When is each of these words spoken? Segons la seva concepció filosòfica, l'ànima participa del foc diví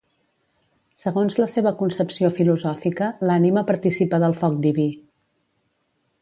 Segons 1.01 1.35
la 1.41 1.45
seva 1.51 1.73
concepció 1.81 2.31
filosòfica, 2.39 3.11
l'ànima 3.31 3.65
participa 3.75 4.21
del 4.25 4.35
foc 4.41 4.59
diví 4.65 4.89